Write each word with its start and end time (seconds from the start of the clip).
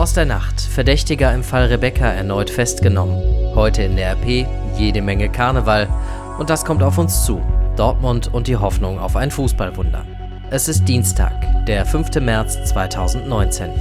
Aus 0.00 0.14
der 0.14 0.24
Nacht. 0.24 0.58
Verdächtiger 0.62 1.34
im 1.34 1.44
Fall 1.44 1.66
Rebecca 1.66 2.06
erneut 2.06 2.48
festgenommen. 2.48 3.22
Heute 3.54 3.82
in 3.82 3.96
der 3.96 4.12
RP 4.12 4.46
jede 4.78 5.02
Menge 5.02 5.28
Karneval. 5.28 5.90
Und 6.38 6.48
das 6.48 6.64
kommt 6.64 6.82
auf 6.82 6.96
uns 6.96 7.26
zu. 7.26 7.42
Dortmund 7.76 8.32
und 8.32 8.46
die 8.46 8.56
Hoffnung 8.56 8.98
auf 8.98 9.14
ein 9.14 9.30
Fußballwunder. 9.30 10.06
Es 10.48 10.68
ist 10.68 10.88
Dienstag, 10.88 11.66
der 11.66 11.84
5. 11.84 12.14
März 12.14 12.64
2019. 12.70 13.72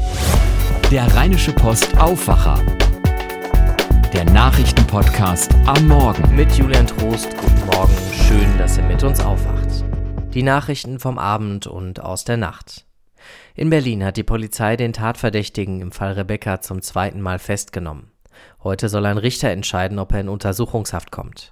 Der 0.92 1.08
Rheinische 1.16 1.54
Post 1.54 1.98
Aufwacher. 1.98 2.60
Der 4.12 4.26
Nachrichtenpodcast 4.26 5.56
am 5.68 5.88
Morgen. 5.88 6.36
Mit 6.36 6.52
Julian 6.52 6.86
Trost, 6.86 7.30
guten 7.38 7.66
Morgen. 7.68 7.96
Schön, 8.12 8.58
dass 8.58 8.78
ihr 8.78 8.84
mit 8.84 9.06
uns 9.06 9.22
aufwacht. 9.22 9.86
Die 10.34 10.44
Nachrichten 10.44 11.00
vom 11.00 11.18
Abend 11.18 11.66
und 11.66 12.02
aus 12.02 12.26
der 12.26 12.36
Nacht. 12.36 12.89
In 13.56 13.70
Berlin 13.70 14.04
hat 14.04 14.18
die 14.18 14.24
Polizei 14.24 14.76
den 14.76 14.94
Tatverdächtigen 14.94 15.82
im 15.82 15.92
Fall 15.92 16.14
Rebecca 16.14 16.62
zum 16.62 16.82
zweiten 16.82 17.22
Mal 17.22 17.40
festgenommen. 17.40 18.12
Heute 18.64 18.90
soll 18.90 19.06
ein 19.06 19.18
Richter 19.18 19.50
entscheiden, 19.50 20.00
ob 20.00 20.14
er 20.14 20.22
in 20.22 20.30
Untersuchungshaft 20.30 21.12
kommt. 21.12 21.52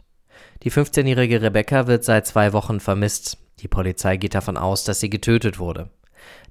Die 0.63 0.71
15-jährige 0.71 1.41
Rebecca 1.41 1.87
wird 1.87 2.03
seit 2.03 2.25
zwei 2.27 2.53
Wochen 2.53 2.79
vermisst. 2.79 3.37
Die 3.59 3.67
Polizei 3.67 4.17
geht 4.17 4.35
davon 4.35 4.57
aus, 4.57 4.83
dass 4.83 4.99
sie 4.99 5.09
getötet 5.09 5.59
wurde. 5.59 5.89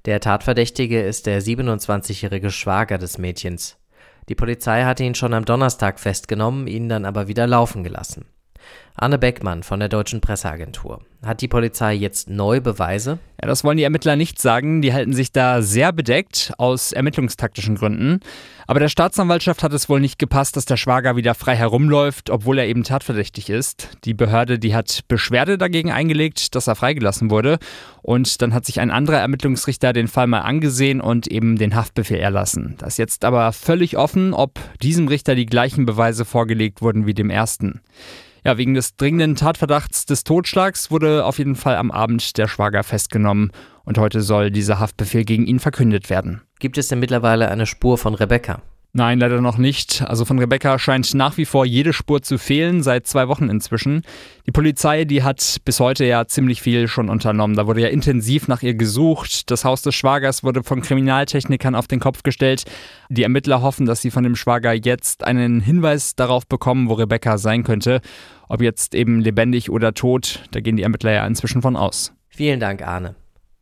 Der 0.05 0.19
Tatverdächtige 0.19 1.01
ist 1.01 1.25
der 1.25 1.41
27-jährige 1.41 2.51
Schwager 2.51 2.97
des 2.97 3.17
Mädchens. 3.17 3.77
Die 4.29 4.35
Polizei 4.35 4.83
hatte 4.83 5.03
ihn 5.03 5.15
schon 5.15 5.33
am 5.33 5.45
Donnerstag 5.45 5.99
festgenommen, 5.99 6.67
ihn 6.67 6.89
dann 6.89 7.05
aber 7.05 7.27
wieder 7.27 7.47
laufen 7.47 7.83
gelassen. 7.83 8.25
Arne 8.99 9.19
Beckmann 9.19 9.61
von 9.61 9.79
der 9.79 9.89
Deutschen 9.89 10.21
Presseagentur. 10.21 11.01
Hat 11.23 11.41
die 11.41 11.47
Polizei 11.47 11.93
jetzt 11.93 12.29
neue 12.29 12.61
Beweise? 12.61 13.19
Ja, 13.39 13.47
das 13.47 13.63
wollen 13.63 13.77
die 13.77 13.83
Ermittler 13.83 14.15
nicht 14.15 14.41
sagen. 14.41 14.81
Die 14.81 14.91
halten 14.91 15.13
sich 15.13 15.31
da 15.31 15.61
sehr 15.61 15.91
bedeckt 15.91 16.51
aus 16.57 16.93
ermittlungstaktischen 16.93 17.75
Gründen. 17.75 18.21
Aber 18.65 18.79
der 18.79 18.89
Staatsanwaltschaft 18.89 19.61
hat 19.61 19.73
es 19.73 19.87
wohl 19.87 19.99
nicht 19.99 20.17
gepasst, 20.17 20.55
dass 20.57 20.65
der 20.65 20.77
Schwager 20.77 21.15
wieder 21.15 21.35
frei 21.35 21.55
herumläuft, 21.55 22.31
obwohl 22.31 22.57
er 22.57 22.67
eben 22.67 22.83
tatverdächtig 22.83 23.51
ist. 23.51 23.89
Die 24.03 24.15
Behörde, 24.15 24.57
die 24.57 24.73
hat 24.73 25.01
Beschwerde 25.07 25.59
dagegen 25.59 25.91
eingelegt, 25.91 26.55
dass 26.55 26.67
er 26.67 26.75
freigelassen 26.75 27.29
wurde. 27.29 27.59
Und 28.01 28.41
dann 28.41 28.53
hat 28.53 28.65
sich 28.65 28.79
ein 28.79 28.89
anderer 28.89 29.19
Ermittlungsrichter 29.19 29.93
den 29.93 30.07
Fall 30.07 30.25
mal 30.25 30.41
angesehen 30.41 31.01
und 31.01 31.27
eben 31.27 31.57
den 31.57 31.75
Haftbefehl 31.75 32.19
erlassen. 32.19 32.75
Das 32.79 32.93
ist 32.93 32.97
jetzt 32.97 33.25
aber 33.25 33.53
völlig 33.53 33.95
offen, 33.95 34.33
ob 34.33 34.59
diesem 34.81 35.07
Richter 35.07 35.35
die 35.35 35.45
gleichen 35.45 35.85
Beweise 35.85 36.25
vorgelegt 36.25 36.81
wurden 36.81 37.05
wie 37.05 37.13
dem 37.13 37.29
ersten. 37.29 37.81
Ja, 38.43 38.57
wegen 38.57 38.73
des 38.73 38.95
dringenden 38.95 39.35
Tatverdachts 39.35 40.05
des 40.05 40.23
Totschlags 40.23 40.91
wurde 40.91 41.25
auf 41.25 41.37
jeden 41.37 41.55
Fall 41.55 41.75
am 41.75 41.91
Abend 41.91 42.37
der 42.37 42.47
Schwager 42.47 42.83
festgenommen 42.83 43.51
und 43.83 43.97
heute 43.97 44.21
soll 44.21 44.51
dieser 44.51 44.79
Haftbefehl 44.79 45.25
gegen 45.25 45.45
ihn 45.45 45.59
verkündet 45.59 46.09
werden. 46.09 46.41
Gibt 46.59 46.77
es 46.77 46.87
denn 46.87 46.99
mittlerweile 46.99 47.49
eine 47.49 47.65
Spur 47.65 47.97
von 47.97 48.13
Rebecca? 48.13 48.61
Nein, 48.93 49.19
leider 49.19 49.41
noch 49.41 49.57
nicht. 49.57 50.01
Also 50.07 50.25
von 50.25 50.39
Rebecca 50.39 50.79
scheint 50.79 51.13
nach 51.13 51.37
wie 51.37 51.45
vor 51.45 51.65
jede 51.65 51.93
Spur 51.93 52.21
zu 52.21 52.39
fehlen, 52.39 52.81
seit 52.81 53.05
zwei 53.05 53.27
Wochen 53.27 53.49
inzwischen. 53.49 54.01
Die 54.47 54.51
Polizei, 54.51 55.05
die 55.05 55.21
hat 55.23 55.57
bis 55.65 55.79
heute 55.79 56.05
ja 56.05 56.25
ziemlich 56.25 56.61
viel 56.61 56.87
schon 56.87 57.09
unternommen. 57.09 57.55
Da 57.55 57.67
wurde 57.67 57.81
ja 57.81 57.89
intensiv 57.89 58.47
nach 58.47 58.63
ihr 58.63 58.73
gesucht. 58.73 59.51
Das 59.51 59.65
Haus 59.65 59.81
des 59.83 59.93
Schwagers 59.93 60.43
wurde 60.43 60.63
von 60.63 60.81
Kriminaltechnikern 60.81 61.75
auf 61.75 61.87
den 61.87 61.99
Kopf 61.99 62.23
gestellt. 62.23 62.63
Die 63.09 63.23
Ermittler 63.23 63.61
hoffen, 63.61 63.85
dass 63.85 64.01
sie 64.01 64.09
von 64.09 64.23
dem 64.23 64.35
Schwager 64.35 64.73
jetzt 64.73 65.23
einen 65.23 65.59
Hinweis 65.59 66.15
darauf 66.15 66.47
bekommen, 66.47 66.89
wo 66.89 66.93
Rebecca 66.93 67.37
sein 67.37 67.63
könnte. 67.63 68.01
Ob 68.49 68.61
jetzt 68.61 68.95
eben 68.95 69.19
lebendig 69.19 69.69
oder 69.69 69.93
tot, 69.93 70.43
da 70.51 70.61
gehen 70.61 70.77
die 70.77 70.83
Ermittler 70.83 71.11
ja 71.11 71.27
inzwischen 71.27 71.61
von 71.61 71.75
aus. 71.75 72.13
Vielen 72.29 72.59
Dank, 72.59 72.81
Arne. 72.81 73.15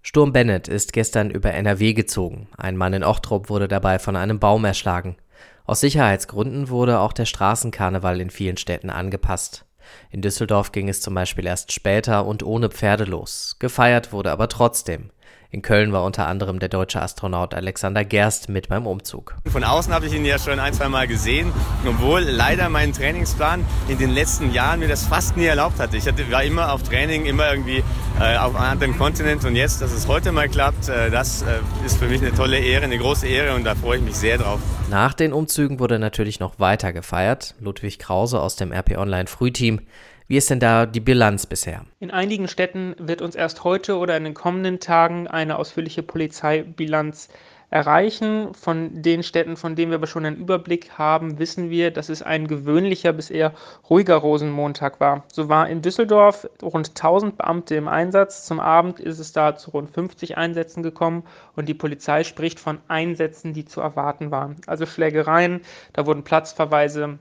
Sturm 0.08 0.34
Bennett 0.34 0.67
ist 0.67 0.94
gestern 0.94 1.31
über 1.31 1.52
NRW 1.52 1.94
gezogen. 1.94 2.48
Ein 2.58 2.78
Mann 2.78 2.94
in 2.94 3.03
Ochtrup 3.03 3.50
wurde 3.50 3.67
dabei 3.67 3.98
von 3.98 4.16
einem 4.16 4.38
Baum 4.38 4.64
erschlagen. 4.64 5.17
Aus 5.66 5.80
Sicherheitsgründen 5.80 6.70
wurde 6.70 7.00
auch 7.00 7.11
der 7.11 7.25
Straßenkarneval 7.25 8.22
in 8.22 8.30
vielen 8.30 8.58
Städten 8.58 8.92
angepasst. 8.92 9.66
In 10.11 10.22
Düsseldorf 10.22 10.71
ging 10.71 10.89
es 10.89 11.02
zum 11.02 11.16
Beispiel 11.16 11.48
erst 11.48 11.71
später 11.71 12.27
und 12.27 12.43
ohne 12.43 12.70
Pferde 12.70 13.05
los. 13.05 13.55
Gefeiert 13.58 14.14
wurde 14.14 14.32
aber 14.32 14.48
trotzdem. 14.48 15.10
In 15.55 15.61
Köln 15.61 15.93
war 15.93 16.04
unter 16.04 16.27
anderem 16.27 16.60
der 16.60 16.67
deutsche 16.67 17.02
Astronaut 17.02 17.54
Alexander 17.54 18.04
Gerst 18.04 18.49
mit 18.49 18.67
beim 18.67 18.86
Umzug. 18.86 19.36
Von 19.49 19.64
außen 19.64 19.93
habe 19.93 20.05
ich 20.05 20.14
ihn 20.14 20.26
ja 20.26 20.38
schon 20.38 20.60
ein, 20.60 20.73
zwei 20.73 20.89
Mal 20.89 21.08
gesehen, 21.08 21.54
obwohl 21.88 22.23
leider 22.23 22.67
mein 22.67 22.92
Trainingsplan 22.92 23.64
in 23.88 23.98
den 23.98 24.14
letzten 24.14 24.52
Jahren 24.52 24.82
mir 24.82 24.89
das 24.89 25.05
fast 25.05 25.38
nie 25.38 25.45
erlaubt 25.45 25.80
hatte. 25.80 25.95
Ich 25.95 26.08
hatte, 26.08 26.30
war 26.30 26.43
immer 26.43 26.73
auf 26.73 26.83
Training, 26.83 27.26
immer 27.26 27.49
irgendwie 27.49 27.86
äh, 28.20 28.36
auf 28.36 28.54
einem 28.54 28.66
anderen 28.66 28.98
Kontinent 28.98 29.45
und 29.45 29.55
jetzt, 29.55 29.82
dass 29.82 29.93
es 29.93 30.10
heute 30.10 30.33
mal 30.33 30.49
klappt, 30.49 30.89
äh, 30.89 31.10
das 31.10 31.43
äh, 31.43 31.45
ist 31.86 31.99
für 31.99 32.08
mich 32.08 32.22
eine 32.22 32.33
tolle 32.33 32.60
Ehre, 32.60 32.83
eine 32.83 32.98
große 32.98 33.26
Ehre 33.26 33.55
und 33.55 33.64
da 33.64 33.76
freue 33.76 33.99
ich 33.99 34.04
mich 34.04 34.16
sehr 34.16 34.37
drauf. 34.37 34.60
Nach 34.89 35.14
den 35.14 35.32
Umzügen 35.32 35.80
wurde 35.80 35.99
natürlich 35.99 36.42
noch 36.42 36.60
weiter 36.60 36.92
gefeiert. 36.92 37.55
Ludwig 37.61 37.98
Krause 37.98 38.42
aus 38.42 38.58
dem 38.58 38.73
RP 38.73 38.98
Online 38.98 39.27
Frühteam 39.27 39.80
wie 40.27 40.37
ist 40.37 40.49
denn 40.49 40.59
da 40.59 40.86
die 40.86 40.99
Bilanz 40.99 41.45
bisher? 41.45 41.86
In 41.99 42.11
einigen 42.11 42.47
Städten 42.47 42.95
wird 42.97 43.21
uns 43.21 43.36
erst 43.36 43.63
heute 43.63 43.97
oder 43.97 44.17
in 44.17 44.23
den 44.23 44.33
kommenden 44.33 44.80
Tagen 44.80 45.27
eine 45.27 45.58
ausführliche 45.58 46.03
Polizeibilanz 46.03 47.30
erreichen. 47.69 48.53
Von 48.53 49.02
den 49.02 49.21
Städten, 49.21 49.58
von 49.58 49.75
denen 49.75 49.91
wir 49.91 49.97
aber 49.97 50.08
schon 50.08 50.25
einen 50.25 50.37
Überblick 50.37 50.91
haben, 50.97 51.39
wissen 51.39 51.69
wir, 51.69 51.91
dass 51.91 52.09
es 52.09 52.21
ein 52.21 52.47
gewöhnlicher 52.47 53.13
bis 53.13 53.30
eher 53.30 53.53
ruhiger 53.89 54.15
Rosenmontag 54.15 54.99
war. 54.99 55.25
So 55.31 55.49
war 55.49 55.69
in 55.69 55.81
Düsseldorf 55.81 56.47
rund 56.61 56.89
1000 56.89 57.37
Beamte 57.37 57.75
im 57.75 57.87
Einsatz. 57.87 58.45
Zum 58.45 58.59
Abend 58.59 58.99
ist 58.99 59.19
es 59.19 59.33
da 59.33 59.55
zu 59.55 59.71
rund 59.71 59.92
50 59.92 60.37
Einsätzen 60.37 60.83
gekommen 60.83 61.23
und 61.55 61.67
die 61.67 61.73
Polizei 61.73 62.23
spricht 62.23 62.59
von 62.59 62.80
Einsätzen, 62.87 63.53
die 63.53 63.65
zu 63.65 63.81
erwarten 63.81 64.31
waren. 64.31 64.55
Also 64.67 64.86
Schlägereien, 64.86 65.61
da 65.93 66.05
wurden 66.05 66.23
Platzverweise 66.23 67.19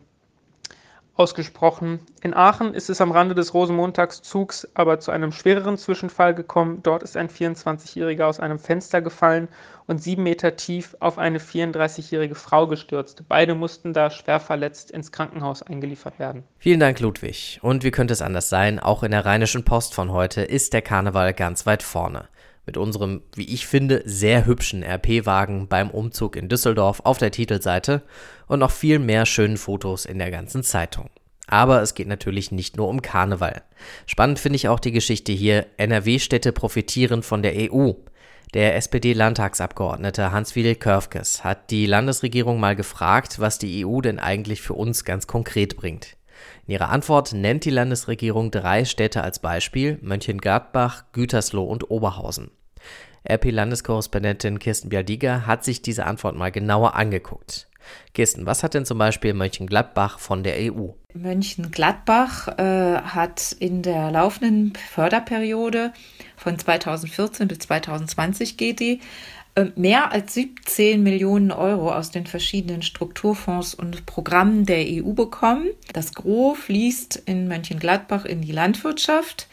ausgesprochen. 1.16 2.00
In 2.22 2.34
Aachen 2.34 2.74
ist 2.74 2.90
es 2.90 3.00
am 3.00 3.12
Rande 3.12 3.34
des 3.34 3.54
Rosenmontagszugs 3.54 4.68
aber 4.74 4.98
zu 4.98 5.10
einem 5.10 5.32
schwereren 5.32 5.78
Zwischenfall 5.78 6.34
gekommen. 6.34 6.80
Dort 6.82 7.02
ist 7.02 7.16
ein 7.16 7.28
24-Jähriger 7.28 8.24
aus 8.24 8.40
einem 8.40 8.58
Fenster 8.58 9.00
gefallen 9.00 9.48
und 9.86 10.02
sieben 10.02 10.22
Meter 10.22 10.56
tief 10.56 10.96
auf 11.00 11.18
eine 11.18 11.38
34-jährige 11.38 12.34
Frau 12.34 12.66
gestürzt. 12.66 13.24
Beide 13.28 13.54
mussten 13.54 13.92
da 13.92 14.10
schwer 14.10 14.40
verletzt 14.40 14.90
ins 14.90 15.12
Krankenhaus 15.12 15.62
eingeliefert 15.62 16.18
werden. 16.18 16.42
Vielen 16.58 16.80
Dank, 16.80 16.98
Ludwig. 17.00 17.60
Und 17.62 17.84
wie 17.84 17.90
könnte 17.90 18.12
es 18.12 18.22
anders 18.22 18.48
sein? 18.48 18.80
Auch 18.80 19.02
in 19.02 19.10
der 19.10 19.24
Rheinischen 19.24 19.64
Post 19.64 19.94
von 19.94 20.10
heute 20.12 20.42
ist 20.42 20.72
der 20.72 20.82
Karneval 20.82 21.34
ganz 21.34 21.66
weit 21.66 21.82
vorne 21.82 22.28
mit 22.66 22.76
unserem, 22.76 23.22
wie 23.34 23.52
ich 23.52 23.66
finde, 23.66 24.02
sehr 24.04 24.46
hübschen 24.46 24.82
RP-Wagen 24.82 25.68
beim 25.68 25.90
Umzug 25.90 26.36
in 26.36 26.48
Düsseldorf 26.48 27.00
auf 27.04 27.18
der 27.18 27.30
Titelseite 27.30 28.02
und 28.46 28.60
noch 28.60 28.70
viel 28.70 28.98
mehr 28.98 29.26
schönen 29.26 29.56
Fotos 29.56 30.06
in 30.06 30.18
der 30.18 30.30
ganzen 30.30 30.62
Zeitung. 30.62 31.10
Aber 31.46 31.82
es 31.82 31.94
geht 31.94 32.08
natürlich 32.08 32.52
nicht 32.52 32.76
nur 32.76 32.88
um 32.88 33.02
Karneval. 33.02 33.62
Spannend 34.06 34.38
finde 34.38 34.56
ich 34.56 34.68
auch 34.68 34.80
die 34.80 34.92
Geschichte 34.92 35.32
hier, 35.32 35.66
NRW-Städte 35.76 36.52
profitieren 36.52 37.22
von 37.22 37.42
der 37.42 37.54
EU. 37.70 37.92
Der 38.54 38.76
SPD-Landtagsabgeordnete 38.76 40.30
Hans-Wiedel 40.30 40.76
Körfkes 40.76 41.44
hat 41.44 41.70
die 41.70 41.86
Landesregierung 41.86 42.60
mal 42.60 42.76
gefragt, 42.76 43.40
was 43.40 43.58
die 43.58 43.84
EU 43.84 44.00
denn 44.00 44.18
eigentlich 44.18 44.62
für 44.62 44.74
uns 44.74 45.04
ganz 45.04 45.26
konkret 45.26 45.76
bringt. 45.76 46.16
In 46.66 46.72
ihrer 46.72 46.90
Antwort 46.90 47.32
nennt 47.32 47.64
die 47.64 47.70
Landesregierung 47.70 48.50
drei 48.50 48.84
Städte 48.84 49.22
als 49.22 49.38
Beispiel: 49.38 49.98
Mönchengladbach, 50.02 51.04
Gütersloh 51.12 51.64
und 51.64 51.90
Oberhausen. 51.90 52.50
RP-Landeskorrespondentin 53.28 54.58
Kirsten 54.58 54.90
Bialdiger 54.90 55.46
hat 55.46 55.64
sich 55.64 55.80
diese 55.80 56.04
Antwort 56.04 56.36
mal 56.36 56.52
genauer 56.52 56.94
angeguckt. 56.94 57.68
Kirsten, 58.12 58.46
was 58.46 58.62
hat 58.62 58.74
denn 58.74 58.86
zum 58.86 58.98
Beispiel 58.98 59.34
Mönchengladbach 59.34 60.18
von 60.18 60.42
der 60.42 60.56
EU? 60.58 60.88
Mönchengladbach 61.14 62.48
äh, 62.58 63.00
hat 63.02 63.54
in 63.58 63.82
der 63.82 64.10
laufenden 64.10 64.74
Förderperiode 64.74 65.92
von 66.36 66.58
2014 66.58 67.48
bis 67.48 67.60
2020 67.60 68.56
geht 68.56 68.80
die 68.80 69.00
mehr 69.76 70.10
als 70.10 70.34
17 70.34 71.02
Millionen 71.02 71.52
Euro 71.52 71.92
aus 71.92 72.10
den 72.10 72.26
verschiedenen 72.26 72.82
Strukturfonds 72.82 73.74
und 73.74 74.04
Programmen 74.04 74.66
der 74.66 74.84
EU 74.86 75.12
bekommen. 75.12 75.68
Das 75.92 76.12
Gros 76.12 76.58
fließt 76.58 77.22
in 77.26 77.46
Mönchengladbach 77.46 78.24
in 78.24 78.42
die 78.42 78.52
Landwirtschaft. 78.52 79.46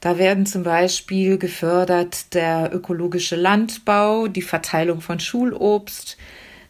Da 0.00 0.18
werden 0.18 0.46
zum 0.46 0.64
Beispiel 0.64 1.38
gefördert 1.38 2.34
der 2.34 2.70
ökologische 2.72 3.36
Landbau, 3.36 4.26
die 4.26 4.42
Verteilung 4.42 5.00
von 5.00 5.20
Schulobst, 5.20 6.16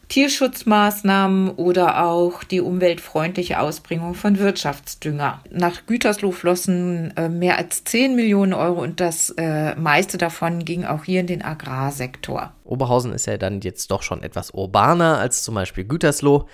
Tierschutzmaßnahmen 0.09 1.51
oder 1.51 2.05
auch 2.05 2.43
die 2.43 2.61
umweltfreundliche 2.61 3.59
Ausbringung 3.59 4.13
von 4.13 4.39
Wirtschaftsdünger. 4.39 5.41
Nach 5.51 5.85
Gütersloh 5.85 6.31
flossen 6.31 7.15
äh, 7.17 7.29
mehr 7.29 7.57
als 7.57 7.83
10 7.83 8.15
Millionen 8.15 8.53
Euro 8.53 8.81
und 8.81 8.99
das 8.99 9.31
äh, 9.31 9.75
meiste 9.75 10.17
davon 10.17 10.63
ging 10.63 10.85
auch 10.85 11.03
hier 11.03 11.19
in 11.19 11.27
den 11.27 11.43
Agrarsektor. 11.43 12.53
Oberhausen 12.63 13.11
ist 13.13 13.27
ja 13.27 13.37
dann 13.37 13.61
jetzt 13.61 13.91
doch 13.91 14.01
schon 14.01 14.23
etwas 14.23 14.51
urbaner 14.51 15.17
als 15.17 15.43
zum 15.43 15.55
Beispiel 15.55 15.83
Gütersloh. 15.83 16.47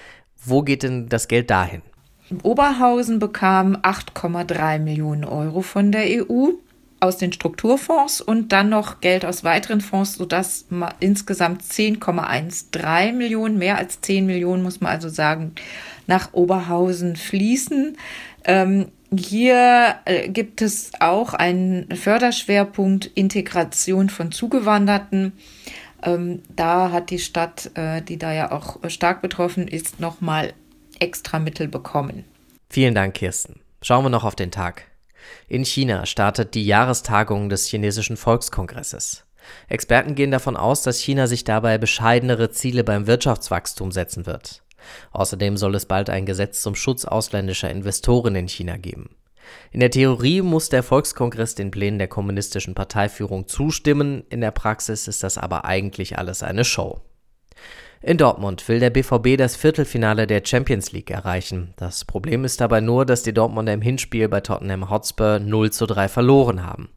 Wo 0.43 0.61
geht 0.61 0.83
denn 0.83 1.09
das 1.09 1.27
Geld 1.27 1.49
dahin? 1.49 1.81
Oberhausen 2.41 3.19
bekam 3.19 3.75
8,3 3.75 4.79
Millionen 4.79 5.25
Euro 5.25 5.61
von 5.61 5.91
der 5.91 6.05
EU 6.05 6.53
aus 7.03 7.17
den 7.17 7.33
Strukturfonds 7.33 8.21
und 8.21 8.53
dann 8.53 8.69
noch 8.69 9.01
Geld 9.01 9.25
aus 9.25 9.43
weiteren 9.43 9.81
Fonds, 9.81 10.13
sodass 10.13 10.65
insgesamt 11.01 11.61
10,13 11.61 13.11
Millionen, 13.11 13.57
mehr 13.57 13.77
als 13.77 13.99
10 13.99 14.25
Millionen 14.25 14.63
muss 14.63 14.79
man 14.79 14.91
also 14.93 15.09
sagen, 15.09 15.51
nach 16.07 16.31
Oberhausen 16.31 17.17
fließen. 17.17 17.97
Ähm, 18.45 18.87
hier 19.15 19.95
äh, 20.05 20.29
gibt 20.29 20.61
es 20.61 20.91
auch 20.99 21.33
einen 21.33 21.93
Förderschwerpunkt 21.93 23.11
Integration 23.15 24.09
von 24.09 24.31
Zugewanderten. 24.31 25.33
Ähm, 26.03 26.41
da 26.55 26.91
hat 26.91 27.09
die 27.09 27.19
Stadt, 27.19 27.69
äh, 27.75 28.01
die 28.01 28.17
da 28.17 28.31
ja 28.33 28.51
auch 28.51 28.77
stark 28.87 29.21
betroffen 29.21 29.67
ist, 29.67 29.99
nochmal 29.99 30.53
extra 30.99 31.39
Mittel 31.39 31.67
bekommen. 31.67 32.23
Vielen 32.69 32.95
Dank, 32.95 33.15
Kirsten. 33.15 33.59
Schauen 33.81 34.05
wir 34.05 34.09
noch 34.09 34.23
auf 34.23 34.35
den 34.35 34.51
Tag. 34.51 34.92
In 35.47 35.65
China 35.65 36.05
startet 36.05 36.53
die 36.53 36.65
Jahrestagung 36.65 37.49
des 37.49 37.67
chinesischen 37.67 38.17
Volkskongresses. 38.17 39.25
Experten 39.67 40.15
gehen 40.15 40.31
davon 40.31 40.55
aus, 40.55 40.83
dass 40.83 40.99
China 40.99 41.27
sich 41.27 41.43
dabei 41.43 41.77
bescheidenere 41.77 42.51
Ziele 42.51 42.83
beim 42.83 43.07
Wirtschaftswachstum 43.07 43.91
setzen 43.91 44.25
wird. 44.25 44.63
Außerdem 45.11 45.57
soll 45.57 45.75
es 45.75 45.85
bald 45.85 46.09
ein 46.09 46.25
Gesetz 46.25 46.61
zum 46.61 46.75
Schutz 46.75 47.05
ausländischer 47.05 47.69
Investoren 47.69 48.35
in 48.35 48.47
China 48.47 48.77
geben. 48.77 49.15
In 49.71 49.79
der 49.79 49.91
Theorie 49.91 50.41
muss 50.41 50.69
der 50.69 50.83
Volkskongress 50.83 51.55
den 51.55 51.71
Plänen 51.71 51.99
der 51.99 52.07
kommunistischen 52.07 52.75
Parteiführung 52.75 53.47
zustimmen, 53.47 54.23
in 54.29 54.41
der 54.41 54.51
Praxis 54.51 55.07
ist 55.07 55.23
das 55.23 55.37
aber 55.37 55.65
eigentlich 55.65 56.17
alles 56.17 56.43
eine 56.43 56.65
Show. 56.65 57.01
In 58.05 58.17
Dortmund 58.17 58.67
will 58.67 58.81
der 58.81 58.89
BVB 58.89 59.37
das 59.37 59.55
Viertelfinale 59.55 60.27
der 60.27 60.41
Champions 60.43 60.91
League 60.91 61.09
erreichen. 61.09 61.73
Das 61.77 62.03
Problem 62.03 62.43
ist 62.43 62.59
dabei 62.59 62.81
nur, 62.81 63.05
dass 63.05 63.23
die 63.23 63.33
Dortmunder 63.33 63.71
im 63.71 63.81
Hinspiel 63.81 64.27
bei 64.27 64.41
Tottenham 64.41 64.89
Hotspur 64.89 65.39
0 65.39 65.71
zu 65.71 65.85
3 65.85 66.09
verloren 66.09 66.65
haben. 66.65 66.89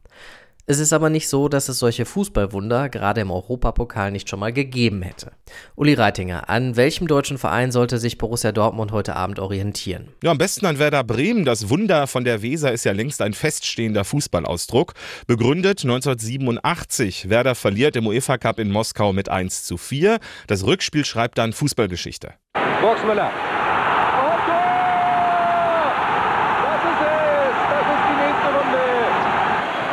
Es 0.68 0.80
ist 0.80 0.92
aber 0.92 1.10
nicht 1.10 1.28
so, 1.28 1.48
dass 1.48 1.68
es 1.68 1.78
solche 1.78 2.04
Fußballwunder 2.04 2.88
gerade 2.88 3.20
im 3.20 3.30
Europapokal 3.30 4.10
nicht 4.10 4.28
schon 4.28 4.40
mal 4.40 4.52
gegeben 4.52 5.00
hätte. 5.02 5.30
Uli 5.76 5.94
Reitinger, 5.94 6.48
an 6.48 6.74
welchem 6.74 7.06
deutschen 7.06 7.38
Verein 7.38 7.70
sollte 7.70 7.98
sich 7.98 8.18
Borussia 8.18 8.50
Dortmund 8.50 8.90
heute 8.90 9.14
Abend 9.14 9.38
orientieren? 9.38 10.08
Ja, 10.24 10.32
am 10.32 10.38
besten 10.38 10.66
an 10.66 10.80
Werder 10.80 11.04
Bremen. 11.04 11.44
Das 11.44 11.70
Wunder 11.70 12.08
von 12.08 12.24
der 12.24 12.42
Weser 12.42 12.72
ist 12.72 12.84
ja 12.84 12.90
längst 12.90 13.22
ein 13.22 13.32
feststehender 13.32 14.04
Fußballausdruck. 14.04 14.94
Begründet 15.28 15.84
1987. 15.84 17.30
Werder 17.30 17.54
verliert 17.54 17.94
im 17.94 18.08
UEFA 18.08 18.36
Cup 18.36 18.58
in 18.58 18.72
Moskau 18.72 19.12
mit 19.12 19.28
1 19.28 19.62
zu 19.62 19.76
4. 19.76 20.18
Das 20.48 20.66
Rückspiel 20.66 21.04
schreibt 21.04 21.38
dann 21.38 21.52
Fußballgeschichte. 21.52 22.34
Boxmüller 22.82 23.30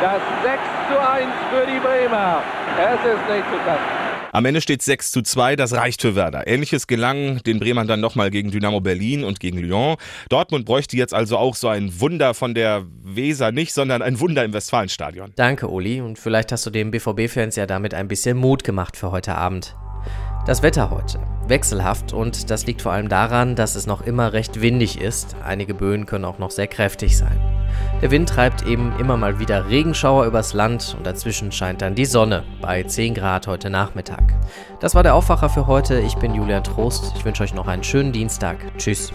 Das 0.04 0.20
6 0.20 0.34
zu 0.88 0.98
1 1.00 1.26
für 1.50 1.66
die 1.66 1.78
Bremer. 1.78 2.42
Es 2.78 3.00
ist 3.00 3.28
nicht 3.28 3.44
zu 3.50 3.58
fassen. 3.64 4.04
Am 4.34 4.44
Ende 4.46 4.60
steht 4.60 4.82
6 4.82 5.12
zu 5.12 5.22
2, 5.22 5.54
das 5.54 5.74
reicht 5.74 6.02
für 6.02 6.16
Werder. 6.16 6.48
Ähnliches 6.48 6.88
gelang 6.88 7.40
den 7.44 7.60
Bremern 7.60 7.86
dann 7.86 8.00
nochmal 8.00 8.30
gegen 8.30 8.50
Dynamo 8.50 8.80
Berlin 8.80 9.22
und 9.22 9.38
gegen 9.38 9.58
Lyon. 9.58 9.94
Dortmund 10.28 10.64
bräuchte 10.64 10.96
jetzt 10.96 11.14
also 11.14 11.38
auch 11.38 11.54
so 11.54 11.68
ein 11.68 12.00
Wunder 12.00 12.34
von 12.34 12.52
der 12.52 12.84
Weser 13.04 13.52
nicht, 13.52 13.72
sondern 13.72 14.02
ein 14.02 14.18
Wunder 14.18 14.44
im 14.44 14.52
Westfalenstadion. 14.52 15.32
Danke, 15.36 15.68
Uli. 15.68 16.00
Und 16.00 16.18
vielleicht 16.18 16.50
hast 16.50 16.66
du 16.66 16.70
den 16.70 16.90
BVB-Fans 16.90 17.54
ja 17.54 17.66
damit 17.66 17.94
ein 17.94 18.08
bisschen 18.08 18.36
Mut 18.36 18.64
gemacht 18.64 18.96
für 18.96 19.12
heute 19.12 19.36
Abend. 19.36 19.76
Das 20.46 20.62
Wetter 20.62 20.90
heute. 20.90 21.18
Wechselhaft 21.48 22.12
und 22.12 22.50
das 22.50 22.66
liegt 22.66 22.82
vor 22.82 22.92
allem 22.92 23.08
daran, 23.08 23.56
dass 23.56 23.76
es 23.76 23.86
noch 23.86 24.02
immer 24.02 24.34
recht 24.34 24.60
windig 24.60 25.00
ist. 25.00 25.36
Einige 25.42 25.72
Böen 25.72 26.04
können 26.04 26.26
auch 26.26 26.38
noch 26.38 26.50
sehr 26.50 26.66
kräftig 26.66 27.16
sein. 27.16 27.40
Der 28.02 28.10
Wind 28.10 28.28
treibt 28.28 28.66
eben 28.66 28.92
immer 28.98 29.16
mal 29.16 29.38
wieder 29.38 29.68
Regenschauer 29.68 30.26
übers 30.26 30.52
Land 30.52 30.94
und 30.96 31.06
dazwischen 31.06 31.50
scheint 31.50 31.80
dann 31.80 31.94
die 31.94 32.04
Sonne 32.04 32.42
bei 32.60 32.82
10 32.82 33.14
Grad 33.14 33.46
heute 33.46 33.70
Nachmittag. 33.70 34.34
Das 34.80 34.94
war 34.94 35.02
der 35.02 35.14
Aufwacher 35.14 35.48
für 35.48 35.66
heute. 35.66 35.98
Ich 36.00 36.16
bin 36.16 36.34
Julian 36.34 36.62
Trost. 36.62 37.14
Ich 37.16 37.24
wünsche 37.24 37.42
euch 37.42 37.54
noch 37.54 37.66
einen 37.66 37.84
schönen 37.84 38.12
Dienstag. 38.12 38.58
Tschüss. 38.76 39.14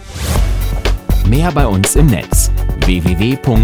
Mehr 1.27 1.51
bei 1.51 1.67
uns 1.67 1.95
im 1.95 2.07
Netz 2.07 2.51
www.rp-online.de 2.85 3.59